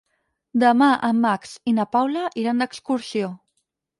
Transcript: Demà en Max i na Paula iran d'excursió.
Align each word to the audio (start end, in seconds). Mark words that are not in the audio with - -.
Demà 0.61 0.87
en 1.09 1.19
Max 1.25 1.51
i 1.71 1.75
na 1.79 1.85
Paula 1.97 2.25
iran 2.45 2.63
d'excursió. 2.65 3.33